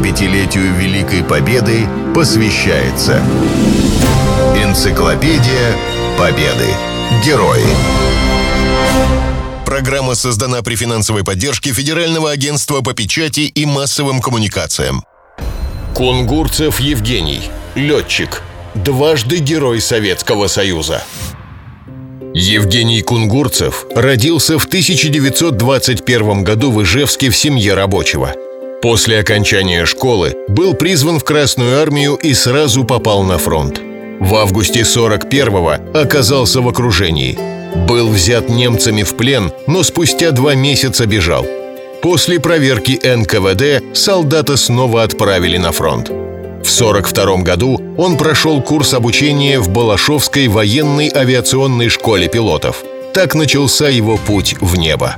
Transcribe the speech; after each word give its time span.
75-летию 0.00 0.74
Великой 0.76 1.22
Победы 1.22 1.86
посвящается 2.14 3.22
Энциклопедия 4.56 5.76
Победы. 6.18 6.68
Герои. 7.24 7.64
Программа 9.66 10.14
создана 10.14 10.62
при 10.62 10.74
финансовой 10.74 11.22
поддержке 11.22 11.72
Федерального 11.72 12.30
агентства 12.30 12.80
по 12.80 12.94
печати 12.94 13.40
и 13.40 13.66
массовым 13.66 14.20
коммуникациям. 14.22 15.04
Кунгурцев 15.94 16.80
Евгений, 16.80 17.42
летчик, 17.74 18.42
дважды 18.74 19.36
Герой 19.38 19.80
Советского 19.82 20.46
Союза. 20.46 21.02
Евгений 22.32 23.02
Кунгурцев 23.02 23.84
родился 23.94 24.58
в 24.58 24.64
1921 24.64 26.44
году 26.44 26.70
в 26.70 26.82
Ижевске 26.82 27.28
в 27.28 27.36
семье 27.36 27.74
рабочего. 27.74 28.34
После 28.82 29.18
окончания 29.18 29.84
школы 29.84 30.34
был 30.48 30.74
призван 30.74 31.18
в 31.18 31.24
Красную 31.24 31.80
армию 31.80 32.16
и 32.16 32.34
сразу 32.34 32.84
попал 32.84 33.22
на 33.22 33.38
фронт. 33.38 33.80
В 34.20 34.34
августе 34.34 34.80
41-го 34.80 35.98
оказался 35.98 36.60
в 36.60 36.68
окружении– 36.68 37.38
был 37.74 38.08
взят 38.08 38.48
немцами 38.48 39.02
в 39.02 39.16
плен, 39.16 39.52
но 39.66 39.82
спустя 39.82 40.32
два 40.32 40.54
месяца 40.54 41.06
бежал. 41.06 41.46
После 42.02 42.40
проверки 42.40 42.98
НКВД 43.02 43.96
солдата 43.96 44.56
снова 44.56 45.02
отправили 45.02 45.58
на 45.58 45.72
фронт. 45.72 46.08
В 46.08 46.80
1942 46.80 47.36
году 47.42 47.80
он 47.96 48.16
прошел 48.16 48.62
курс 48.62 48.94
обучения 48.94 49.58
в 49.60 49.68
Балашовской 49.68 50.48
военной 50.48 51.10
авиационной 51.14 51.88
школе 51.88 52.28
пилотов. 52.28 52.82
Так 53.14 53.34
начался 53.34 53.88
его 53.88 54.16
путь 54.16 54.56
в 54.60 54.76
небо. 54.76 55.16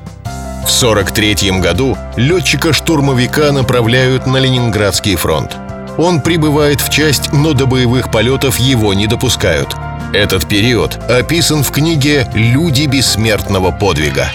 В 0.64 0.82
1943 0.82 1.60
году 1.60 1.96
летчика-штурмовика 2.16 3.52
направляют 3.52 4.26
на 4.26 4.38
Ленинградский 4.38 5.16
фронт. 5.16 5.56
Он 5.98 6.20
прибывает 6.20 6.80
в 6.80 6.90
часть, 6.90 7.32
но 7.32 7.52
до 7.52 7.66
боевых 7.66 8.10
полетов 8.10 8.58
его 8.58 8.94
не 8.94 9.06
допускают– 9.06 9.76
этот 10.12 10.46
период 10.46 10.98
описан 11.08 11.62
в 11.62 11.70
книге 11.70 12.30
«Люди 12.34 12.84
бессмертного 12.84 13.70
подвига». 13.70 14.30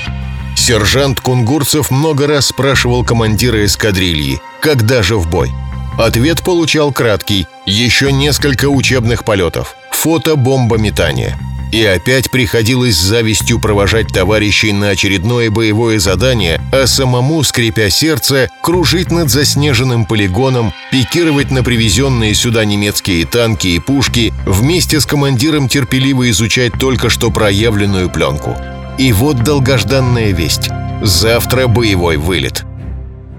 Сержант 0.55 1.19
Кунгурцев 1.19 1.91
много 1.91 2.25
раз 2.25 2.47
спрашивал 2.47 3.05
командира 3.05 3.63
эскадрильи, 3.63 4.41
когда 4.59 5.03
же 5.03 5.17
в 5.17 5.29
бой. 5.29 5.51
Ответ 5.99 6.41
получал 6.41 6.91
краткий– 6.91 7.47
еще 7.67 8.11
несколько 8.11 8.65
учебных 8.65 9.23
полетов, 9.23 9.75
фото-бомбометание– 9.91 11.37
и 11.71 11.83
опять 11.83 12.31
приходилось 12.31 12.95
с 12.95 13.01
завистью 13.01 13.59
провожать 13.59 14.07
товарищей 14.07 14.71
на 14.73 14.89
очередное 14.89 15.49
боевое 15.49 15.99
задание, 15.99 16.61
а 16.71 16.87
самому, 16.87 17.43
скрипя 17.43 17.89
сердце, 17.89 18.49
кружить 18.61 19.11
над 19.11 19.29
заснеженным 19.29 20.05
полигоном, 20.05 20.73
пикировать 20.91 21.51
на 21.51 21.63
привезенные 21.63 22.33
сюда 22.33 22.65
немецкие 22.65 23.25
танки 23.25 23.67
и 23.67 23.79
пушки, 23.79 24.33
вместе 24.45 24.99
с 24.99 25.05
командиром 25.05 25.67
терпеливо 25.67 26.29
изучать 26.29 26.73
только 26.79 27.09
что 27.09 27.31
проявленную 27.31 28.09
пленку. 28.09 28.55
И 28.97 29.11
вот 29.13 29.43
долгожданная 29.43 30.31
весть. 30.31 30.69
Завтра 31.01 31.67
боевой 31.67 32.17
вылет. 32.17 32.65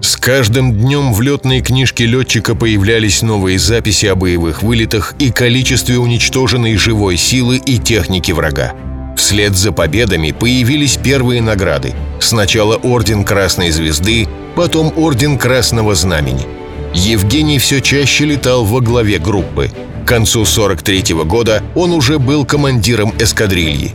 С 0.01 0.15
каждым 0.15 0.73
днем 0.73 1.11
в 1.13 1.21
летной 1.21 1.61
книжке 1.61 2.05
летчика 2.05 2.55
появлялись 2.55 3.21
новые 3.21 3.59
записи 3.59 4.05
о 4.05 4.15
боевых 4.15 4.63
вылетах 4.63 5.13
и 5.19 5.29
количестве 5.29 5.97
уничтоженной 5.97 6.77
живой 6.77 7.17
силы 7.17 7.57
и 7.57 7.77
техники 7.77 8.31
врага. 8.31 8.73
Вслед 9.17 9.57
за 9.57 9.73
победами 9.73 10.31
появились 10.31 10.95
первые 10.95 11.41
награды. 11.41 11.93
Сначала 12.21 12.77
Орден 12.77 13.25
Красной 13.25 13.71
Звезды, 13.71 14.27
потом 14.55 14.93
Орден 14.95 15.37
Красного 15.37 15.95
Знамени. 15.95 16.47
Евгений 16.93 17.59
все 17.59 17.81
чаще 17.81 18.23
летал 18.23 18.63
во 18.63 18.79
главе 18.79 19.19
группы. 19.19 19.69
К 20.05 20.07
концу 20.07 20.45
43 20.45 21.13
-го 21.13 21.25
года 21.25 21.61
он 21.75 21.91
уже 21.91 22.19
был 22.19 22.45
командиром 22.45 23.13
эскадрильи. 23.19 23.91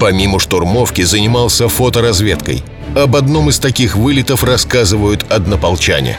Помимо 0.00 0.40
штурмовки 0.40 1.02
занимался 1.02 1.68
фоторазведкой– 1.68 2.64
об 2.94 3.14
одном 3.14 3.48
из 3.48 3.58
таких 3.58 3.94
вылетов 3.94 4.42
рассказывают 4.42 5.24
однополчане. 5.30 6.18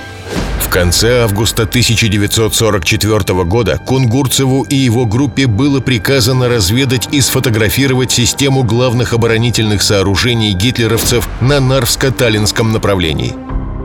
В 0.62 0.69
конце 0.69 1.24
августа 1.24 1.64
1944 1.64 3.44
года 3.44 3.78
Кунгурцеву 3.86 4.64
и 4.64 4.75
его 4.75 5.06
группе 5.06 5.47
было 5.47 5.81
приказано 5.81 6.47
разведать 6.47 7.09
и 7.12 7.19
сфотографировать 7.19 8.12
систему 8.12 8.64
главных 8.64 9.12
оборонительных 9.12 9.81
сооружений 9.81 10.53
гитлеровцев 10.53 11.28
на 11.42 11.58
Нарвско-Таллинском 11.58 12.72
направлении. 12.72 13.34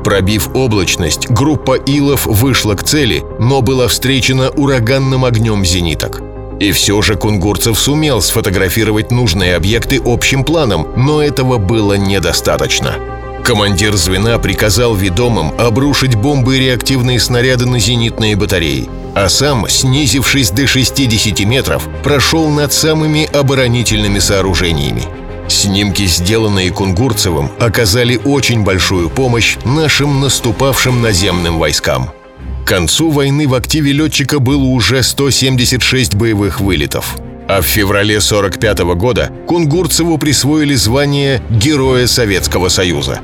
Пробив 0.05 0.55
облачность, 0.55 1.29
группа 1.29 1.75
Илов 1.75 2.27
вышла 2.27 2.75
к 2.75 2.85
цели, 2.85 3.25
но 3.41 3.63
была 3.63 3.89
встречена 3.89 4.51
ураганным 4.51 5.25
огнем 5.25 5.65
зениток. 5.65 6.26
И 6.61 6.73
все 6.73 7.03
же 7.03 7.17
Кунгурцев 7.17 7.79
сумел 7.79 8.21
сфотографировать 8.23 9.11
нужные 9.11 9.57
объекты 9.57 10.01
общим 10.05 10.45
планом, 10.45 10.89
но 10.97 11.23
этого 11.23 11.59
было 11.59 11.95
недостаточно. 11.95 12.95
Командир 13.45 13.95
звена 13.95 14.39
приказал 14.39 14.95
ведомым 14.95 15.53
обрушить 15.59 16.17
бомбы 16.17 16.57
и 16.57 16.61
реактивные 16.61 17.21
снаряды 17.21 17.67
на 17.67 17.79
зенитные 17.79 18.35
батареи, 18.35 18.89
а 19.15 19.29
сам, 19.29 19.69
снизившись 19.69 20.51
до 20.51 20.67
60 20.67 21.41
метров, 21.41 21.89
прошел 22.03 22.49
над 22.49 22.73
самыми 22.73 23.25
оборонительными 23.33 24.19
сооружениями. 24.19 25.05
Снимки, 25.49 26.07
сделанные 26.07 26.73
Кунгурцевым, 26.73 27.53
оказали 27.61 28.17
очень 28.25 28.65
большую 28.65 29.11
помощь 29.11 29.59
нашим 29.65 30.21
наступавшим 30.21 31.01
наземным 31.01 31.61
войскам. 31.61 32.11
К 32.67 32.69
концу 32.71 33.13
войны 33.13 33.47
в 33.47 33.55
активе 33.55 33.93
летчика 33.93 34.41
было 34.41 34.65
уже 34.65 35.05
176 35.05 36.17
боевых 36.17 36.61
вылетов. 36.61 37.17
А 37.49 37.61
в 37.61 37.65
феврале 37.65 38.21
45 38.21 38.81
-го 38.81 38.97
года 38.97 39.31
Кунгурцеву 39.47 40.19
присвоили 40.19 40.75
звание 40.75 41.41
Героя 41.49 42.09
Советского 42.09 42.69
Союза. 42.69 43.21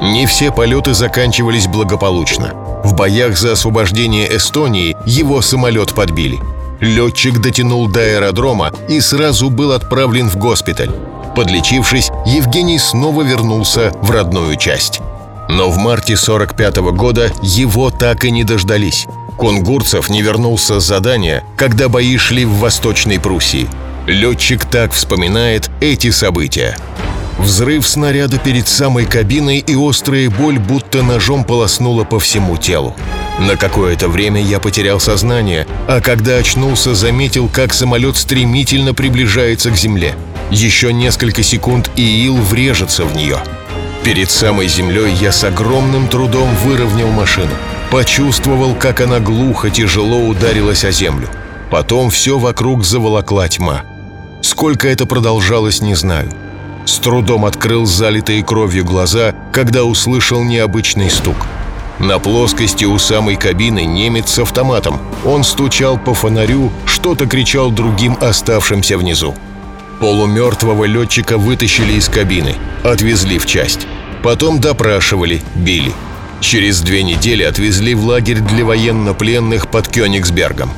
Не 0.00 0.24
все 0.24 0.50
полеты 0.50 0.94
заканчивались 0.94 1.66
благополучно. 1.66 2.54
В 2.82 2.94
боях 2.94 3.36
за 3.36 3.52
освобождение 3.52 4.34
Эстонии 4.34 4.96
его 5.04 5.42
самолет 5.42 5.92
подбили. 5.92 6.38
Летчик 6.80 7.42
дотянул 7.42 7.88
до 7.88 8.00
аэродрома 8.00 8.72
и 8.88 9.00
сразу 9.00 9.50
был 9.50 9.72
отправлен 9.72 10.30
в 10.30 10.36
госпиталь. 10.36 10.92
Подлечившись, 11.36 12.10
Евгений 12.24 12.78
снова 12.78 13.20
вернулся 13.20 13.92
в 14.00 14.10
родную 14.10 14.56
часть. 14.56 15.02
Но 15.48 15.70
в 15.70 15.76
марте 15.76 16.16
45 16.16 16.78
-го 16.78 16.92
года 16.92 17.32
его 17.42 17.90
так 17.90 18.24
и 18.24 18.30
не 18.30 18.44
дождались. 18.44 19.06
Кунгурцев 19.36 20.08
не 20.08 20.22
вернулся 20.22 20.80
с 20.80 20.86
задания, 20.86 21.44
когда 21.56 21.88
бои 21.88 22.16
шли 22.16 22.44
в 22.44 22.58
Восточной 22.58 23.18
Пруссии. 23.18 23.68
Летчик 24.06 24.64
так 24.64 24.92
вспоминает 24.92 25.70
эти 25.80 26.10
события. 26.10 26.76
Взрыв 27.38 27.86
снаряда 27.86 28.38
перед 28.38 28.68
самой 28.68 29.06
кабиной 29.06 29.58
и 29.58 29.74
острая 29.74 30.30
боль 30.30 30.58
будто 30.58 31.02
ножом 31.02 31.44
полоснула 31.44 32.04
по 32.04 32.20
всему 32.20 32.56
телу. 32.56 32.94
На 33.40 33.56
какое-то 33.56 34.08
время 34.08 34.40
я 34.40 34.60
потерял 34.60 35.00
сознание, 35.00 35.66
а 35.88 36.00
когда 36.00 36.36
очнулся, 36.36 36.94
заметил, 36.94 37.48
как 37.48 37.74
самолет 37.74 38.16
стремительно 38.16 38.94
приближается 38.94 39.70
к 39.70 39.76
земле. 39.76 40.14
Еще 40.50 40.92
несколько 40.92 41.42
секунд, 41.42 41.90
и 41.96 42.02
Ил 42.02 42.36
врежется 42.36 43.04
в 43.04 43.16
нее. 43.16 43.38
Перед 44.04 44.30
самой 44.30 44.68
землей 44.68 45.14
я 45.14 45.32
с 45.32 45.44
огромным 45.44 46.08
трудом 46.08 46.54
выровнял 46.56 47.08
машину. 47.08 47.52
Почувствовал, 47.90 48.74
как 48.74 49.00
она 49.00 49.18
глухо, 49.18 49.70
тяжело 49.70 50.18
ударилась 50.26 50.84
о 50.84 50.92
землю. 50.92 51.30
Потом 51.70 52.10
все 52.10 52.38
вокруг 52.38 52.84
заволокла 52.84 53.48
тьма. 53.48 53.82
Сколько 54.42 54.88
это 54.88 55.06
продолжалось, 55.06 55.80
не 55.80 55.94
знаю. 55.94 56.30
С 56.84 56.98
трудом 56.98 57.46
открыл 57.46 57.86
залитые 57.86 58.44
кровью 58.44 58.84
глаза, 58.84 59.34
когда 59.52 59.84
услышал 59.84 60.44
необычный 60.44 61.08
стук. 61.08 61.46
На 61.98 62.18
плоскости 62.18 62.84
у 62.84 62.98
самой 62.98 63.36
кабины 63.36 63.86
немец 63.86 64.32
с 64.32 64.38
автоматом. 64.38 65.00
Он 65.24 65.44
стучал 65.44 65.96
по 65.96 66.12
фонарю, 66.12 66.70
что-то 66.84 67.26
кричал 67.26 67.70
другим 67.70 68.18
оставшимся 68.20 68.98
внизу. 68.98 69.34
Полумертвого 69.98 70.84
летчика 70.84 71.38
вытащили 71.38 71.94
из 71.94 72.10
кабины, 72.10 72.56
отвезли 72.82 73.38
в 73.38 73.46
часть. 73.46 73.86
Потом 74.24 74.58
допрашивали, 74.58 75.42
били. 75.54 75.92
Через 76.40 76.80
две 76.80 77.02
недели 77.02 77.42
отвезли 77.42 77.94
в 77.94 78.06
лагерь 78.06 78.40
для 78.40 78.64
военнопленных 78.64 79.68
под 79.68 79.86
Кёнигсбергом. 79.88 80.70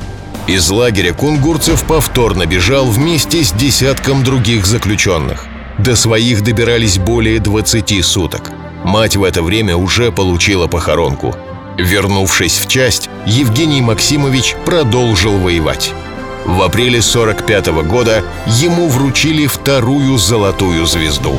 Из 0.48 0.69
лагеря 0.69 1.12
Кунгурцев 1.12 1.84
повторно 1.84 2.46
бежал 2.46 2.87
вместе 2.87 3.44
с 3.44 3.52
десятком 3.52 4.25
других 4.25 4.66
заключенных. 4.66 5.46
До 5.78 5.94
своих 5.94 6.43
добирались 6.43 6.98
более 6.98 7.38
20 7.38 8.04
суток. 8.04 8.50
Мать 8.82 9.14
в 9.14 9.22
это 9.22 9.44
время 9.44 9.76
уже 9.76 10.10
получила 10.10 10.66
похоронку. 10.66 11.37
Вернувшись 11.78 12.58
в 12.58 12.66
часть, 12.66 13.08
Евгений 13.26 13.81
Максимович 13.81 14.56
продолжил 14.64 15.38
воевать. 15.38 15.93
В 16.46 16.62
апреле 16.62 17.00
45 17.00 17.69
-го 17.69 17.84
года 17.84 18.25
ему 18.46 18.88
вручили 18.88 19.46
вторую 19.46 20.19
золотую 20.19 20.84
звезду. 20.87 21.38